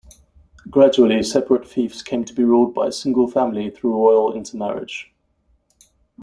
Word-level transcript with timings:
Gradually, 0.67 1.21
separate 1.21 1.67
fiefs 1.67 2.01
came 2.01 2.25
to 2.25 2.33
be 2.33 2.43
ruled 2.43 2.73
by 2.73 2.87
a 2.87 2.91
single 2.91 3.27
family 3.27 3.69
through 3.69 3.93
royal 3.95 4.33
intermarriage. 4.33 5.13